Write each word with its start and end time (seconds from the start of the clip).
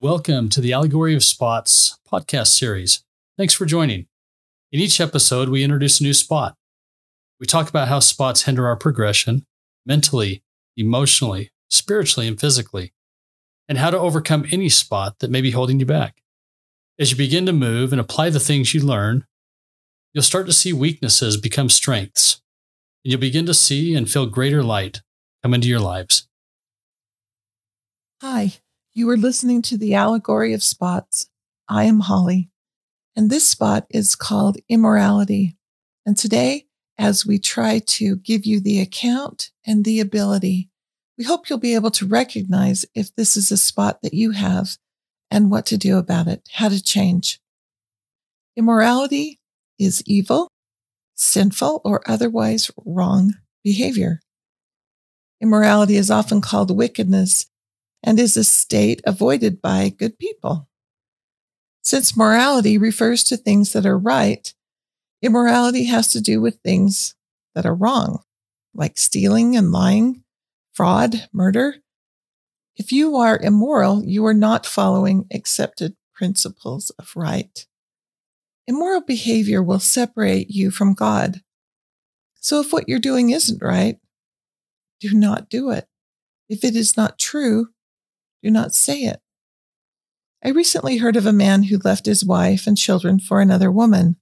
Welcome 0.00 0.48
to 0.50 0.60
the 0.60 0.72
Allegory 0.72 1.16
of 1.16 1.24
Spots 1.24 1.98
podcast 2.08 2.48
series. 2.48 3.02
Thanks 3.36 3.52
for 3.52 3.66
joining. 3.66 4.06
In 4.70 4.78
each 4.78 5.00
episode, 5.00 5.48
we 5.48 5.64
introduce 5.64 5.98
a 5.98 6.04
new 6.04 6.14
spot. 6.14 6.54
We 7.40 7.48
talk 7.48 7.68
about 7.68 7.88
how 7.88 7.98
spots 7.98 8.42
hinder 8.42 8.68
our 8.68 8.76
progression 8.76 9.44
mentally, 9.84 10.44
emotionally, 10.76 11.50
spiritually, 11.68 12.28
and 12.28 12.38
physically, 12.38 12.92
and 13.68 13.76
how 13.76 13.90
to 13.90 13.98
overcome 13.98 14.46
any 14.52 14.68
spot 14.68 15.16
that 15.18 15.32
may 15.32 15.40
be 15.40 15.50
holding 15.50 15.80
you 15.80 15.86
back. 15.86 16.22
As 16.96 17.10
you 17.10 17.16
begin 17.16 17.44
to 17.46 17.52
move 17.52 17.90
and 17.90 18.00
apply 18.00 18.30
the 18.30 18.38
things 18.38 18.72
you 18.72 18.80
learn, 18.80 19.26
you'll 20.14 20.22
start 20.22 20.46
to 20.46 20.52
see 20.52 20.72
weaknesses 20.72 21.36
become 21.36 21.68
strengths, 21.68 22.40
and 23.04 23.10
you'll 23.10 23.20
begin 23.20 23.46
to 23.46 23.54
see 23.54 23.96
and 23.96 24.08
feel 24.08 24.26
greater 24.26 24.62
light 24.62 25.02
come 25.42 25.54
into 25.54 25.66
your 25.66 25.80
lives. 25.80 26.28
Hi, 28.22 28.52
you 28.98 29.08
are 29.08 29.16
listening 29.16 29.62
to 29.62 29.78
the 29.78 29.94
Allegory 29.94 30.52
of 30.52 30.60
Spots. 30.60 31.30
I 31.68 31.84
am 31.84 32.00
Holly, 32.00 32.50
and 33.14 33.30
this 33.30 33.48
spot 33.48 33.86
is 33.90 34.16
called 34.16 34.56
Immorality. 34.68 35.56
And 36.04 36.16
today, 36.16 36.66
as 36.98 37.24
we 37.24 37.38
try 37.38 37.78
to 37.78 38.16
give 38.16 38.44
you 38.44 38.58
the 38.60 38.80
account 38.80 39.52
and 39.64 39.84
the 39.84 40.00
ability, 40.00 40.70
we 41.16 41.22
hope 41.22 41.48
you'll 41.48 41.60
be 41.60 41.76
able 41.76 41.92
to 41.92 42.08
recognize 42.08 42.84
if 42.92 43.14
this 43.14 43.36
is 43.36 43.52
a 43.52 43.56
spot 43.56 44.02
that 44.02 44.14
you 44.14 44.32
have 44.32 44.76
and 45.30 45.48
what 45.48 45.64
to 45.66 45.76
do 45.76 45.96
about 45.96 46.26
it, 46.26 46.48
how 46.54 46.68
to 46.68 46.82
change. 46.82 47.38
Immorality 48.56 49.38
is 49.78 50.02
evil, 50.06 50.48
sinful, 51.14 51.82
or 51.84 52.02
otherwise 52.10 52.68
wrong 52.84 53.34
behavior. 53.62 54.22
Immorality 55.40 55.94
is 55.94 56.10
often 56.10 56.40
called 56.40 56.76
wickedness 56.76 57.46
and 58.02 58.18
is 58.18 58.36
a 58.36 58.44
state 58.44 59.00
avoided 59.06 59.60
by 59.60 59.88
good 59.88 60.18
people. 60.18 60.68
Since 61.82 62.16
morality 62.16 62.78
refers 62.78 63.24
to 63.24 63.36
things 63.36 63.72
that 63.72 63.86
are 63.86 63.98
right, 63.98 64.52
immorality 65.22 65.84
has 65.84 66.12
to 66.12 66.20
do 66.20 66.40
with 66.40 66.60
things 66.60 67.14
that 67.54 67.66
are 67.66 67.74
wrong, 67.74 68.22
like 68.74 68.98
stealing 68.98 69.56
and 69.56 69.72
lying, 69.72 70.22
fraud, 70.72 71.28
murder. 71.32 71.76
If 72.76 72.92
you 72.92 73.16
are 73.16 73.38
immoral, 73.38 74.04
you 74.04 74.24
are 74.26 74.34
not 74.34 74.66
following 74.66 75.26
accepted 75.32 75.96
principles 76.14 76.90
of 76.98 77.12
right. 77.16 77.66
Immoral 78.66 79.00
behavior 79.00 79.62
will 79.62 79.80
separate 79.80 80.50
you 80.50 80.70
from 80.70 80.94
God. 80.94 81.40
So 82.40 82.60
if 82.60 82.72
what 82.72 82.88
you're 82.88 82.98
doing 82.98 83.30
isn't 83.30 83.62
right, 83.62 83.98
do 85.00 85.14
not 85.14 85.48
do 85.48 85.70
it. 85.70 85.88
If 86.48 86.64
it 86.64 86.76
is 86.76 86.96
not 86.96 87.18
true, 87.18 87.68
do 88.42 88.50
not 88.50 88.74
say 88.74 89.00
it. 89.00 89.20
I 90.44 90.50
recently 90.50 90.98
heard 90.98 91.16
of 91.16 91.26
a 91.26 91.32
man 91.32 91.64
who 91.64 91.78
left 91.78 92.06
his 92.06 92.24
wife 92.24 92.66
and 92.66 92.76
children 92.76 93.18
for 93.18 93.40
another 93.40 93.70
woman. 93.70 94.16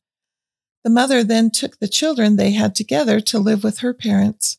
The 0.82 0.90
mother 0.90 1.22
then 1.22 1.50
took 1.50 1.78
the 1.78 1.88
children 1.88 2.36
they 2.36 2.52
had 2.52 2.74
together 2.74 3.20
to 3.20 3.38
live 3.38 3.62
with 3.62 3.78
her 3.78 3.92
parents. 3.92 4.56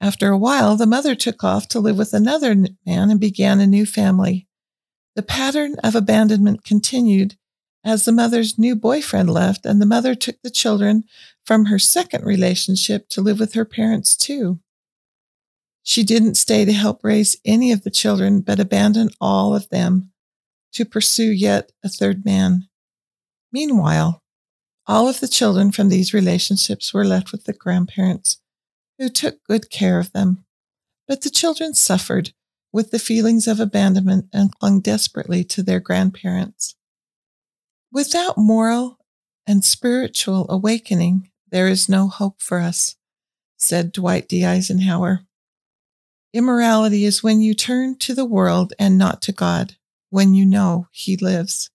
After 0.00 0.28
a 0.28 0.38
while, 0.38 0.76
the 0.76 0.86
mother 0.86 1.14
took 1.14 1.42
off 1.42 1.68
to 1.68 1.80
live 1.80 1.96
with 1.96 2.12
another 2.12 2.54
man 2.54 3.10
and 3.10 3.18
began 3.18 3.60
a 3.60 3.66
new 3.66 3.86
family. 3.86 4.46
The 5.14 5.22
pattern 5.22 5.76
of 5.82 5.94
abandonment 5.94 6.64
continued 6.64 7.36
as 7.84 8.04
the 8.04 8.12
mother's 8.12 8.58
new 8.58 8.74
boyfriend 8.74 9.30
left, 9.30 9.64
and 9.64 9.80
the 9.80 9.86
mother 9.86 10.14
took 10.14 10.40
the 10.42 10.50
children 10.50 11.04
from 11.44 11.66
her 11.66 11.78
second 11.78 12.24
relationship 12.24 13.08
to 13.10 13.20
live 13.20 13.38
with 13.38 13.54
her 13.54 13.64
parents 13.64 14.16
too. 14.16 14.58
She 15.86 16.02
didn't 16.02 16.36
stay 16.36 16.64
to 16.64 16.72
help 16.72 17.04
raise 17.04 17.36
any 17.44 17.70
of 17.70 17.82
the 17.82 17.90
children, 17.90 18.40
but 18.40 18.58
abandoned 18.58 19.14
all 19.20 19.54
of 19.54 19.68
them 19.68 20.10
to 20.72 20.86
pursue 20.86 21.30
yet 21.30 21.72
a 21.84 21.90
third 21.90 22.24
man. 22.24 22.68
Meanwhile, 23.52 24.22
all 24.86 25.08
of 25.08 25.20
the 25.20 25.28
children 25.28 25.70
from 25.70 25.90
these 25.90 26.14
relationships 26.14 26.92
were 26.92 27.04
left 27.04 27.32
with 27.32 27.44
the 27.44 27.52
grandparents, 27.52 28.40
who 28.98 29.10
took 29.10 29.44
good 29.44 29.70
care 29.70 29.98
of 29.98 30.12
them. 30.12 30.46
But 31.06 31.20
the 31.20 31.30
children 31.30 31.74
suffered 31.74 32.32
with 32.72 32.90
the 32.90 32.98
feelings 32.98 33.46
of 33.46 33.60
abandonment 33.60 34.26
and 34.32 34.58
clung 34.58 34.80
desperately 34.80 35.44
to 35.44 35.62
their 35.62 35.80
grandparents. 35.80 36.76
Without 37.92 38.38
moral 38.38 38.98
and 39.46 39.62
spiritual 39.62 40.46
awakening, 40.48 41.30
there 41.50 41.68
is 41.68 41.90
no 41.90 42.08
hope 42.08 42.40
for 42.40 42.58
us, 42.58 42.96
said 43.58 43.92
Dwight 43.92 44.28
D. 44.28 44.46
Eisenhower. 44.46 45.20
Immorality 46.34 47.04
is 47.04 47.22
when 47.22 47.40
you 47.40 47.54
turn 47.54 47.96
to 47.98 48.12
the 48.12 48.24
world 48.24 48.72
and 48.76 48.98
not 48.98 49.22
to 49.22 49.32
God, 49.32 49.76
when 50.10 50.34
you 50.34 50.44
know 50.44 50.88
He 50.90 51.16
lives. 51.16 51.70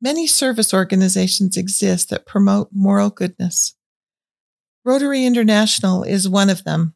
Many 0.00 0.28
service 0.28 0.72
organizations 0.72 1.56
exist 1.56 2.10
that 2.10 2.26
promote 2.26 2.68
moral 2.72 3.10
goodness. 3.10 3.74
Rotary 4.84 5.26
International 5.26 6.04
is 6.04 6.28
one 6.28 6.48
of 6.48 6.62
them. 6.62 6.94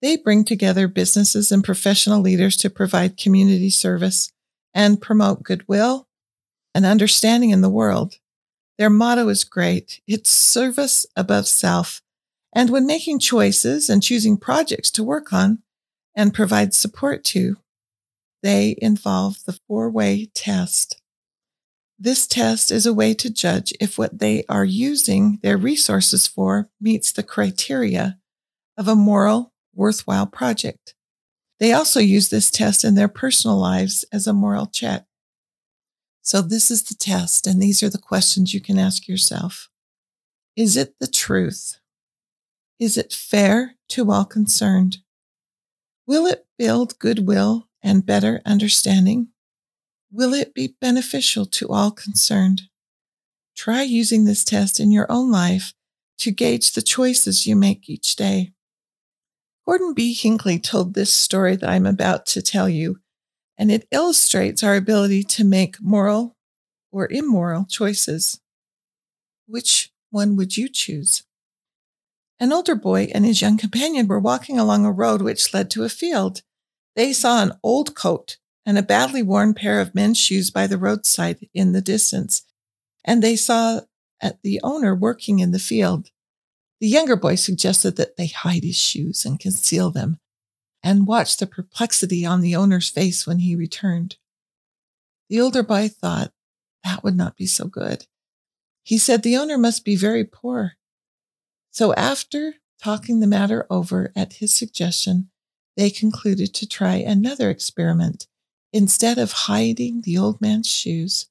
They 0.00 0.16
bring 0.16 0.44
together 0.44 0.86
businesses 0.86 1.50
and 1.50 1.64
professional 1.64 2.20
leaders 2.20 2.56
to 2.58 2.70
provide 2.70 3.16
community 3.16 3.68
service 3.68 4.32
and 4.72 5.02
promote 5.02 5.42
goodwill 5.42 6.06
and 6.72 6.86
understanding 6.86 7.50
in 7.50 7.62
the 7.62 7.68
world. 7.68 8.14
Their 8.78 8.90
motto 8.90 9.28
is 9.28 9.42
great. 9.42 10.00
It's 10.06 10.30
service 10.30 11.04
above 11.16 11.48
self. 11.48 12.00
And 12.54 12.70
when 12.70 12.86
making 12.86 13.18
choices 13.18 13.90
and 13.90 14.04
choosing 14.04 14.36
projects 14.36 14.92
to 14.92 15.02
work 15.02 15.32
on, 15.32 15.62
and 16.16 16.34
provide 16.34 16.74
support 16.74 17.22
to, 17.22 17.58
they 18.42 18.74
involve 18.78 19.44
the 19.44 19.58
four 19.68 19.90
way 19.90 20.30
test. 20.34 21.00
This 21.98 22.26
test 22.26 22.70
is 22.70 22.86
a 22.86 22.92
way 22.92 23.14
to 23.14 23.32
judge 23.32 23.72
if 23.80 23.98
what 23.98 24.18
they 24.18 24.44
are 24.48 24.64
using 24.64 25.38
their 25.42 25.56
resources 25.56 26.26
for 26.26 26.68
meets 26.80 27.12
the 27.12 27.22
criteria 27.22 28.18
of 28.76 28.88
a 28.88 28.96
moral, 28.96 29.52
worthwhile 29.74 30.26
project. 30.26 30.94
They 31.58 31.72
also 31.72 32.00
use 32.00 32.28
this 32.28 32.50
test 32.50 32.84
in 32.84 32.94
their 32.94 33.08
personal 33.08 33.56
lives 33.56 34.04
as 34.12 34.26
a 34.26 34.34
moral 34.34 34.66
check. 34.66 35.06
So 36.20 36.42
this 36.42 36.70
is 36.70 36.82
the 36.82 36.94
test, 36.94 37.46
and 37.46 37.62
these 37.62 37.82
are 37.82 37.88
the 37.88 37.98
questions 37.98 38.52
you 38.52 38.60
can 38.60 38.78
ask 38.78 39.08
yourself. 39.08 39.70
Is 40.54 40.76
it 40.76 40.94
the 40.98 41.06
truth? 41.06 41.78
Is 42.78 42.98
it 42.98 43.12
fair 43.12 43.76
to 43.90 44.10
all 44.10 44.24
concerned? 44.24 44.98
Will 46.06 46.26
it 46.26 46.46
build 46.56 46.98
goodwill 47.00 47.68
and 47.82 48.06
better 48.06 48.40
understanding? 48.46 49.28
Will 50.12 50.34
it 50.34 50.54
be 50.54 50.76
beneficial 50.80 51.46
to 51.46 51.68
all 51.68 51.90
concerned? 51.90 52.62
Try 53.56 53.82
using 53.82 54.24
this 54.24 54.44
test 54.44 54.78
in 54.78 54.92
your 54.92 55.10
own 55.10 55.32
life 55.32 55.74
to 56.18 56.30
gauge 56.30 56.72
the 56.72 56.82
choices 56.82 57.46
you 57.46 57.56
make 57.56 57.90
each 57.90 58.14
day. 58.14 58.52
Gordon 59.66 59.94
B. 59.94 60.14
Hinckley 60.14 60.60
told 60.60 60.94
this 60.94 61.12
story 61.12 61.56
that 61.56 61.68
I'm 61.68 61.86
about 61.86 62.24
to 62.26 62.40
tell 62.40 62.68
you, 62.68 63.00
and 63.58 63.72
it 63.72 63.88
illustrates 63.90 64.62
our 64.62 64.76
ability 64.76 65.24
to 65.24 65.44
make 65.44 65.82
moral 65.82 66.36
or 66.92 67.10
immoral 67.10 67.66
choices. 67.68 68.40
Which 69.46 69.90
one 70.10 70.36
would 70.36 70.56
you 70.56 70.68
choose? 70.68 71.24
An 72.38 72.52
older 72.52 72.74
boy 72.74 73.08
and 73.14 73.24
his 73.24 73.40
young 73.40 73.56
companion 73.56 74.06
were 74.06 74.20
walking 74.20 74.58
along 74.58 74.84
a 74.84 74.92
road 74.92 75.22
which 75.22 75.54
led 75.54 75.70
to 75.70 75.84
a 75.84 75.88
field. 75.88 76.42
They 76.94 77.12
saw 77.12 77.42
an 77.42 77.52
old 77.62 77.94
coat 77.94 78.36
and 78.66 78.76
a 78.76 78.82
badly 78.82 79.22
worn 79.22 79.54
pair 79.54 79.80
of 79.80 79.94
men's 79.94 80.18
shoes 80.18 80.50
by 80.50 80.66
the 80.66 80.78
roadside 80.78 81.48
in 81.54 81.72
the 81.72 81.80
distance, 81.80 82.42
and 83.04 83.22
they 83.22 83.36
saw 83.36 83.80
the 84.42 84.60
owner 84.62 84.94
working 84.94 85.38
in 85.38 85.52
the 85.52 85.58
field. 85.58 86.10
The 86.80 86.88
younger 86.88 87.16
boy 87.16 87.36
suggested 87.36 87.96
that 87.96 88.16
they 88.16 88.26
hide 88.26 88.64
his 88.64 88.76
shoes 88.76 89.24
and 89.24 89.40
conceal 89.40 89.90
them, 89.90 90.18
and 90.82 91.06
watch 91.06 91.36
the 91.36 91.46
perplexity 91.46 92.26
on 92.26 92.40
the 92.40 92.56
owner's 92.56 92.90
face 92.90 93.26
when 93.26 93.38
he 93.38 93.56
returned. 93.56 94.16
The 95.28 95.40
older 95.40 95.62
boy 95.62 95.88
thought 95.88 96.32
that 96.84 97.02
would 97.02 97.16
not 97.16 97.36
be 97.36 97.46
so 97.46 97.66
good. 97.66 98.06
He 98.82 98.98
said 98.98 99.22
the 99.22 99.36
owner 99.36 99.58
must 99.58 99.84
be 99.84 99.96
very 99.96 100.24
poor 100.24 100.74
so 101.76 101.92
after 101.92 102.54
talking 102.82 103.20
the 103.20 103.26
matter 103.26 103.66
over 103.68 104.10
at 104.16 104.32
his 104.32 104.54
suggestion, 104.54 105.28
they 105.76 105.90
concluded 105.90 106.54
to 106.54 106.66
try 106.66 106.94
another 106.94 107.50
experiment. 107.50 108.28
Instead 108.72 109.18
of 109.18 109.32
hiding 109.32 110.00
the 110.00 110.16
old 110.16 110.40
man's 110.40 110.70
shoes 110.70 111.26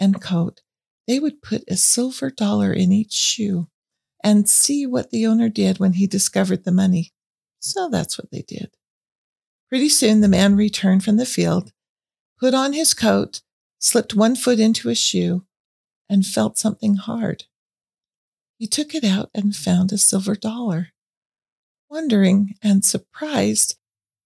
and 0.00 0.18
coat, 0.18 0.62
they 1.06 1.20
would 1.20 1.42
put 1.42 1.62
a 1.68 1.76
silver 1.76 2.30
dollar 2.30 2.72
in 2.72 2.90
each 2.90 3.12
shoe 3.12 3.68
and 4.24 4.48
see 4.48 4.86
what 4.86 5.10
the 5.10 5.26
owner 5.26 5.50
did 5.50 5.78
when 5.78 5.92
he 5.92 6.06
discovered 6.06 6.64
the 6.64 6.72
money. 6.72 7.12
So 7.60 7.90
that's 7.90 8.16
what 8.16 8.30
they 8.30 8.40
did. 8.48 8.70
Pretty 9.68 9.90
soon 9.90 10.22
the 10.22 10.26
man 10.26 10.56
returned 10.56 11.04
from 11.04 11.18
the 11.18 11.26
field, 11.26 11.74
put 12.40 12.54
on 12.54 12.72
his 12.72 12.94
coat, 12.94 13.42
slipped 13.78 14.14
one 14.14 14.36
foot 14.36 14.58
into 14.58 14.88
a 14.88 14.94
shoe, 14.94 15.44
and 16.08 16.24
felt 16.24 16.56
something 16.56 16.94
hard. 16.94 17.44
He 18.58 18.66
took 18.66 18.94
it 18.94 19.04
out 19.04 19.30
and 19.34 19.54
found 19.54 19.92
a 19.92 19.98
silver 19.98 20.34
dollar. 20.34 20.88
Wondering 21.90 22.54
and 22.62 22.84
surprised 22.84 23.76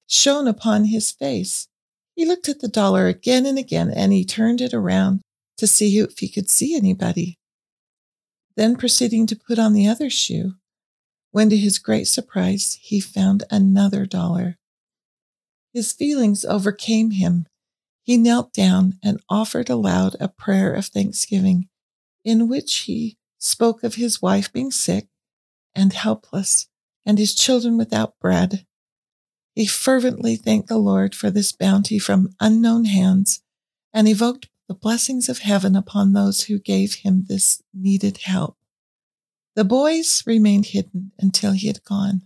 shone 0.07 0.49
upon 0.49 0.87
his 0.87 1.11
face. 1.11 1.69
He 2.15 2.27
looked 2.27 2.49
at 2.49 2.61
the 2.61 2.69
dollar 2.69 3.07
again 3.07 3.47
and 3.47 3.59
again, 3.59 3.91
and 3.91 4.13
he 4.13 4.25
turned 4.25 4.61
it 4.61 4.75
around 4.75 5.21
to 5.57 5.67
see 5.67 5.99
if 5.99 6.19
he 6.19 6.29
could 6.29 6.49
see 6.49 6.77
anybody. 6.77 7.39
Then, 8.57 8.77
proceeding 8.77 9.27
to 9.29 9.37
put 9.37 9.59
on 9.59 9.73
the 9.73 9.87
other 9.87 10.11
shoe, 10.11 10.55
when 11.31 11.49
to 11.51 11.57
his 11.57 11.79
great 11.79 12.09
surprise, 12.09 12.79
he 12.81 13.01
found 13.01 13.45
another 13.51 14.05
dollar. 14.07 14.59
His 15.73 15.93
feelings 15.93 16.45
overcame 16.45 17.13
him. 17.13 17.47
He 18.03 18.17
knelt 18.17 18.53
down 18.53 18.99
and 19.05 19.21
offered 19.29 19.71
aloud 19.71 20.17
a 20.19 20.29
prayer 20.29 20.73
of 20.75 20.87
thanksgiving, 20.87 21.69
in 22.25 22.49
which 22.49 22.79
he 22.79 23.17
spoke 23.41 23.83
of 23.83 23.97
his 23.97 24.23
wife 24.23 24.53
being 24.53 24.71
sick 24.71 25.09
and 25.75 25.93
helpless, 25.93 26.69
and 27.05 27.19
his 27.19 27.35
children 27.35 27.77
without 27.77 28.19
bread. 28.21 28.67
He 29.55 29.67
fervently 29.67 30.37
thanked 30.37 30.69
the 30.69 30.79
Lord 30.79 31.15
for 31.15 31.31
this 31.31 31.51
bounty 31.51 31.99
from 31.99 32.35
unknown 32.39 32.85
hands 32.85 33.43
and 33.93 34.07
evoked 34.07 34.49
the 34.69 34.75
blessings 34.75 35.29
of 35.29 35.39
heaven 35.39 35.75
upon 35.75 36.13
those 36.13 36.43
who 36.43 36.59
gave 36.59 36.97
him 36.97 37.25
this 37.29 37.63
needed 37.75 38.19
help. 38.19 38.57
The 39.57 39.65
boys 39.65 40.23
remained 40.27 40.67
hidden 40.67 41.13
until 41.19 41.53
he 41.53 41.67
had 41.67 41.83
gone. 41.83 42.23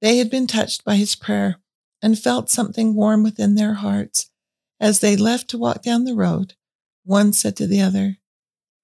They 0.00 0.18
had 0.18 0.30
been 0.30 0.46
touched 0.46 0.84
by 0.84 0.96
his 0.96 1.14
prayer 1.14 1.60
and 2.02 2.18
felt 2.18 2.50
something 2.50 2.94
warm 2.94 3.22
within 3.22 3.54
their 3.54 3.74
hearts. 3.74 4.30
As 4.78 5.00
they 5.00 5.16
left 5.16 5.48
to 5.48 5.58
walk 5.58 5.82
down 5.82 6.04
the 6.04 6.14
road, 6.14 6.54
one 7.04 7.32
said 7.32 7.56
to 7.56 7.66
the 7.66 7.80
other, 7.80 8.18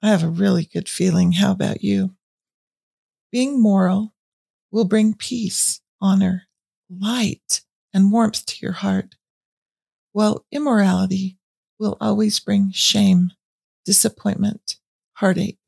I 0.05 0.09
have 0.09 0.23
a 0.23 0.29
really 0.29 0.67
good 0.67 0.87
feeling. 0.87 1.33
How 1.33 1.51
about 1.51 1.83
you? 1.83 2.11
Being 3.33 3.59
moral 3.59 4.13
will 4.71 4.85
bring 4.85 5.15
peace, 5.15 5.81
honor, 5.99 6.43
light, 6.91 7.63
and 7.95 8.13
warmth 8.13 8.45
to 8.45 8.57
your 8.61 8.73
heart, 8.73 9.15
while 10.13 10.45
immorality 10.53 11.39
will 11.79 11.97
always 12.03 12.39
bring 12.39 12.71
shame, 12.71 13.33
disappointment, 13.87 14.77
heartache, 15.15 15.59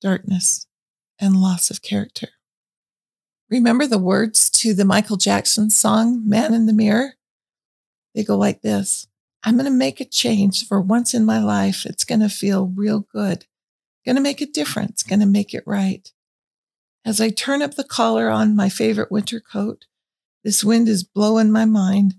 darkness, 0.00 0.68
and 1.18 1.34
loss 1.34 1.68
of 1.68 1.82
character. 1.82 2.28
Remember 3.50 3.88
the 3.88 3.98
words 3.98 4.48
to 4.50 4.72
the 4.72 4.84
Michael 4.84 5.16
Jackson 5.16 5.68
song, 5.68 6.22
Man 6.28 6.54
in 6.54 6.66
the 6.66 6.72
Mirror? 6.72 7.14
They 8.14 8.22
go 8.22 8.38
like 8.38 8.62
this 8.62 9.08
I'm 9.42 9.56
going 9.56 9.64
to 9.64 9.72
make 9.72 10.00
a 10.00 10.04
change 10.04 10.68
for 10.68 10.80
once 10.80 11.12
in 11.12 11.24
my 11.24 11.42
life. 11.42 11.84
It's 11.84 12.04
going 12.04 12.20
to 12.20 12.28
feel 12.28 12.72
real 12.76 13.00
good. 13.12 13.46
Going 14.04 14.16
to 14.16 14.22
make 14.22 14.40
a 14.40 14.46
difference. 14.46 15.02
Going 15.02 15.20
to 15.20 15.26
make 15.26 15.54
it 15.54 15.64
right. 15.66 16.10
As 17.04 17.20
I 17.20 17.30
turn 17.30 17.62
up 17.62 17.74
the 17.74 17.84
collar 17.84 18.28
on 18.28 18.56
my 18.56 18.68
favorite 18.68 19.10
winter 19.10 19.40
coat, 19.40 19.86
this 20.44 20.64
wind 20.64 20.88
is 20.88 21.04
blowing 21.04 21.50
my 21.50 21.64
mind. 21.64 22.14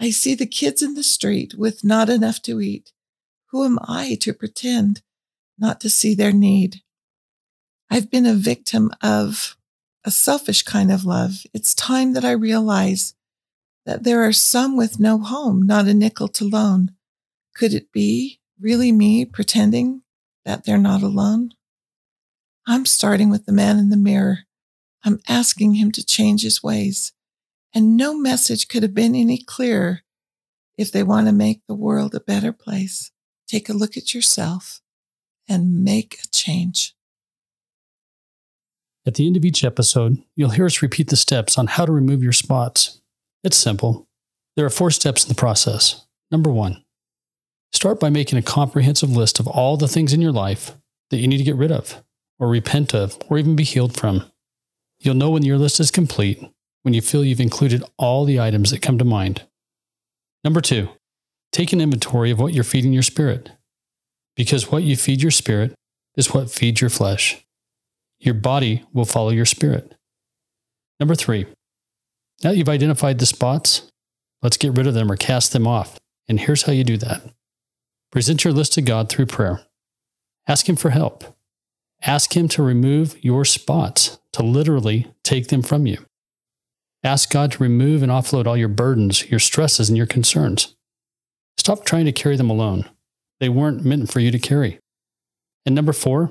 I 0.00 0.10
see 0.10 0.34
the 0.34 0.46
kids 0.46 0.82
in 0.82 0.94
the 0.94 1.02
street 1.02 1.54
with 1.56 1.84
not 1.84 2.08
enough 2.08 2.42
to 2.42 2.60
eat. 2.60 2.92
Who 3.50 3.64
am 3.64 3.78
I 3.86 4.16
to 4.22 4.32
pretend 4.32 5.02
not 5.58 5.80
to 5.80 5.90
see 5.90 6.14
their 6.14 6.32
need? 6.32 6.82
I've 7.90 8.10
been 8.10 8.26
a 8.26 8.34
victim 8.34 8.90
of 9.02 9.56
a 10.04 10.10
selfish 10.10 10.62
kind 10.62 10.90
of 10.90 11.04
love. 11.04 11.44
It's 11.52 11.74
time 11.74 12.14
that 12.14 12.24
I 12.24 12.32
realize 12.32 13.14
that 13.84 14.04
there 14.04 14.22
are 14.22 14.32
some 14.32 14.76
with 14.76 14.98
no 14.98 15.18
home, 15.18 15.62
not 15.62 15.86
a 15.86 15.94
nickel 15.94 16.28
to 16.28 16.44
loan. 16.48 16.92
Could 17.54 17.74
it 17.74 17.92
be 17.92 18.40
really 18.58 18.92
me 18.92 19.24
pretending 19.24 20.02
that 20.44 20.64
they're 20.64 20.78
not 20.78 21.02
alone? 21.02 21.52
I'm 22.66 22.86
starting 22.86 23.30
with 23.30 23.46
the 23.46 23.52
man 23.52 23.78
in 23.78 23.88
the 23.88 23.96
mirror. 23.96 24.40
I'm 25.04 25.20
asking 25.28 25.74
him 25.74 25.90
to 25.92 26.04
change 26.04 26.42
his 26.42 26.62
ways. 26.62 27.12
And 27.74 27.96
no 27.96 28.14
message 28.14 28.68
could 28.68 28.82
have 28.82 28.94
been 28.94 29.14
any 29.14 29.38
clearer. 29.38 30.02
If 30.78 30.92
they 30.92 31.02
want 31.02 31.26
to 31.26 31.32
make 31.32 31.62
the 31.66 31.74
world 31.74 32.14
a 32.14 32.20
better 32.20 32.52
place, 32.52 33.10
take 33.46 33.68
a 33.68 33.74
look 33.74 33.96
at 33.96 34.14
yourself 34.14 34.80
and 35.48 35.84
make 35.84 36.18
a 36.22 36.28
change. 36.28 36.94
At 39.04 39.14
the 39.14 39.26
end 39.26 39.36
of 39.36 39.44
each 39.44 39.64
episode, 39.64 40.22
you'll 40.36 40.50
hear 40.50 40.66
us 40.66 40.80
repeat 40.80 41.08
the 41.08 41.16
steps 41.16 41.58
on 41.58 41.66
how 41.66 41.84
to 41.84 41.92
remove 41.92 42.22
your 42.22 42.32
spots. 42.32 43.00
It's 43.42 43.56
simple. 43.56 44.06
There 44.54 44.64
are 44.64 44.70
four 44.70 44.90
steps 44.90 45.24
in 45.24 45.28
the 45.28 45.34
process. 45.34 46.06
Number 46.30 46.50
one, 46.50 46.84
start 47.72 48.00
by 48.00 48.10
making 48.10 48.38
a 48.38 48.42
comprehensive 48.42 49.10
list 49.10 49.40
of 49.40 49.46
all 49.46 49.76
the 49.76 49.88
things 49.88 50.12
in 50.12 50.20
your 50.20 50.32
life 50.32 50.72
that 51.10 51.18
you 51.18 51.28
need 51.28 51.38
to 51.38 51.44
get 51.44 51.56
rid 51.56 51.72
of, 51.72 52.02
or 52.38 52.48
repent 52.48 52.94
of, 52.94 53.18
or 53.28 53.38
even 53.38 53.56
be 53.56 53.64
healed 53.64 53.96
from. 53.96 54.24
You'll 54.98 55.14
know 55.14 55.30
when 55.30 55.44
your 55.44 55.58
list 55.58 55.80
is 55.80 55.90
complete 55.90 56.42
when 56.82 56.94
you 56.94 57.00
feel 57.00 57.24
you've 57.24 57.40
included 57.40 57.84
all 57.96 58.24
the 58.24 58.40
items 58.40 58.70
that 58.70 58.82
come 58.82 58.98
to 58.98 59.04
mind. 59.04 59.42
Number 60.44 60.60
two, 60.60 60.88
take 61.52 61.72
an 61.72 61.80
inventory 61.80 62.30
of 62.30 62.38
what 62.38 62.52
you're 62.52 62.64
feeding 62.64 62.92
your 62.92 63.02
spirit, 63.02 63.50
because 64.36 64.70
what 64.70 64.82
you 64.82 64.96
feed 64.96 65.22
your 65.22 65.30
spirit 65.30 65.74
is 66.16 66.34
what 66.34 66.50
feeds 66.50 66.80
your 66.80 66.90
flesh. 66.90 67.44
Your 68.20 68.34
body 68.34 68.84
will 68.92 69.04
follow 69.04 69.30
your 69.30 69.46
spirit. 69.46 69.94
Number 71.00 71.14
three, 71.14 71.46
now 72.42 72.50
that 72.50 72.56
you've 72.56 72.68
identified 72.68 73.18
the 73.18 73.26
spots, 73.26 73.88
let's 74.42 74.56
get 74.56 74.76
rid 74.76 74.86
of 74.86 74.94
them 74.94 75.10
or 75.10 75.16
cast 75.16 75.52
them 75.52 75.66
off. 75.66 75.98
And 76.28 76.40
here's 76.40 76.62
how 76.62 76.72
you 76.72 76.84
do 76.84 76.96
that 76.98 77.22
present 78.12 78.44
your 78.44 78.52
list 78.52 78.74
to 78.74 78.82
God 78.82 79.08
through 79.08 79.26
prayer. 79.26 79.62
Ask 80.46 80.68
Him 80.68 80.76
for 80.76 80.90
help. 80.90 81.24
Ask 82.02 82.36
Him 82.36 82.46
to 82.48 82.62
remove 82.62 83.16
your 83.24 83.44
spots, 83.44 84.20
to 84.32 84.42
literally 84.42 85.12
take 85.24 85.48
them 85.48 85.62
from 85.62 85.86
you. 85.86 86.04
Ask 87.02 87.32
God 87.32 87.52
to 87.52 87.62
remove 87.62 88.02
and 88.02 88.12
offload 88.12 88.46
all 88.46 88.56
your 88.56 88.68
burdens, 88.68 89.28
your 89.28 89.40
stresses, 89.40 89.88
and 89.88 89.96
your 89.96 90.06
concerns. 90.06 90.76
Stop 91.56 91.84
trying 91.84 92.04
to 92.04 92.12
carry 92.12 92.36
them 92.36 92.50
alone. 92.50 92.88
They 93.40 93.48
weren't 93.48 93.84
meant 93.84 94.12
for 94.12 94.20
you 94.20 94.30
to 94.30 94.38
carry. 94.38 94.78
And 95.66 95.74
number 95.74 95.92
four, 95.92 96.30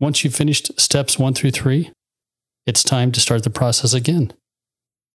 once 0.00 0.24
you've 0.24 0.34
finished 0.34 0.78
steps 0.78 1.18
one 1.18 1.34
through 1.34 1.52
three, 1.52 1.90
it's 2.66 2.82
time 2.82 3.12
to 3.12 3.20
start 3.20 3.44
the 3.44 3.50
process 3.50 3.94
again. 3.94 4.32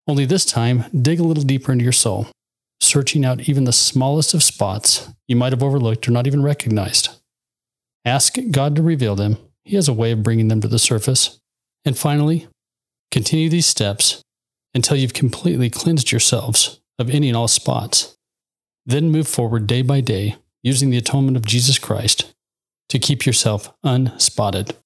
Only 0.06 0.24
this 0.24 0.44
time, 0.44 0.84
dig 0.96 1.20
a 1.20 1.24
little 1.24 1.42
deeper 1.42 1.72
into 1.72 1.84
your 1.84 1.92
soul, 1.92 2.28
searching 2.80 3.24
out 3.24 3.48
even 3.48 3.64
the 3.64 3.72
smallest 3.72 4.34
of 4.34 4.42
spots 4.42 5.08
you 5.28 5.36
might 5.36 5.52
have 5.52 5.62
overlooked 5.62 6.08
or 6.08 6.10
not 6.10 6.26
even 6.26 6.42
recognized. 6.42 7.08
Ask 8.04 8.36
God 8.50 8.76
to 8.76 8.82
reveal 8.82 9.14
them. 9.14 9.36
He 9.64 9.76
has 9.76 9.88
a 9.88 9.92
way 9.92 10.12
of 10.12 10.22
bringing 10.22 10.48
them 10.48 10.60
to 10.62 10.68
the 10.68 10.78
surface. 10.78 11.38
And 11.84 11.96
finally, 11.96 12.48
continue 13.10 13.48
these 13.48 13.66
steps 13.66 14.22
until 14.74 14.96
you've 14.96 15.14
completely 15.14 15.70
cleansed 15.70 16.10
yourselves 16.10 16.80
of 16.98 17.10
any 17.10 17.28
and 17.28 17.36
all 17.36 17.48
spots. 17.48 18.16
Then 18.86 19.10
move 19.10 19.28
forward 19.28 19.66
day 19.66 19.82
by 19.82 20.00
day 20.00 20.36
using 20.62 20.90
the 20.90 20.98
atonement 20.98 21.36
of 21.36 21.46
Jesus 21.46 21.78
Christ 21.78 22.32
to 22.88 22.98
keep 22.98 23.24
yourself 23.24 23.72
unspotted. 23.84 24.76